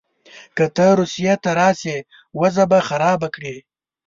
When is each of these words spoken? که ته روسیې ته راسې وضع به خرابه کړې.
که 0.55 0.65
ته 0.75 0.85
روسیې 0.99 1.33
ته 1.43 1.51
راسې 1.61 1.95
وضع 2.39 2.65
به 2.71 2.79
خرابه 2.87 3.27
کړې. 3.35 3.55